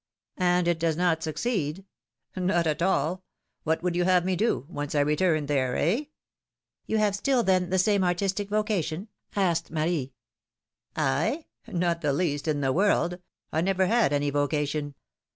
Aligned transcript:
^^And 0.39 0.65
it 0.65 0.79
does 0.79 0.97
not 0.97 1.21
succeed?" 1.21 1.85
Not 2.35 2.65
at 2.65 2.81
all! 2.81 3.23
What 3.65 3.83
would 3.83 3.95
you 3.95 4.03
have 4.05 4.25
me 4.25 4.35
do, 4.35 4.65
once 4.67 4.95
I 4.95 5.01
returned 5.01 5.47
there, 5.47 5.75
eh?" 5.75 6.05
^^You 6.89 6.97
have 6.97 7.15
still, 7.15 7.43
then, 7.43 7.69
the 7.69 7.77
same 7.77 8.03
artistic 8.03 8.49
vocation?" 8.49 9.09
asked 9.35 9.69
Marie. 9.69 10.13
philomI:ne"s 10.95 10.95
^mareiages. 10.95 11.67
135 11.67 11.75
I? 11.75 11.77
not 11.77 12.01
the 12.01 12.13
least 12.13 12.47
in 12.47 12.61
the 12.61 12.73
world! 12.73 13.19
I 13.51 13.61
never 13.61 13.85
had 13.85 14.11
any 14.11 14.31
vocation 14.31 14.95